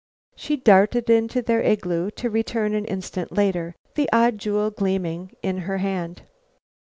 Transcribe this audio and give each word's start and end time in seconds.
She 0.35 0.55
darted 0.55 1.11
into 1.11 1.43
their 1.43 1.61
igloo, 1.61 2.09
to 2.09 2.29
return 2.31 2.73
an 2.73 2.85
instant 2.85 3.31
later, 3.31 3.75
the 3.93 4.09
odd 4.11 4.39
jewel 4.39 4.71
gleaming 4.71 5.35
in 5.43 5.59
her 5.59 5.77
hand. 5.77 6.23